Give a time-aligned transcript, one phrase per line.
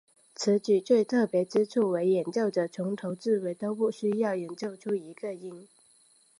[0.33, 5.67] 此曲最特别之处为演奏者从头至尾都不需要演奏出一个音。